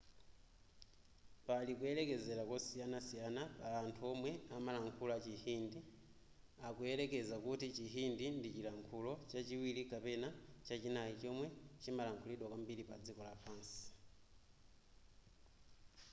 [1.45, 5.79] pali kuyerekezera kosiyanasiyana pa anthu omwe amalankhula chihindi
[6.67, 10.27] akuyerekeza kuti chihindi ndi chilankhulo chachiwiri kapena
[10.67, 11.47] chachinayi chomwe
[11.81, 13.77] chimalankhulidwa kwambiri padziko lapansi